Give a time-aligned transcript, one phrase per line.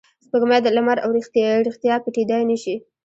[0.25, 1.09] سپوږمۍ، لمر او
[1.65, 2.75] ریښتیا پټېدای نه شي.